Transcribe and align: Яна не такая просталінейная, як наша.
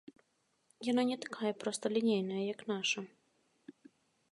Яна 0.91 1.03
не 1.09 1.17
такая 1.25 1.51
просталінейная, 1.65 2.41
як 2.53 2.59
наша. 2.73 2.99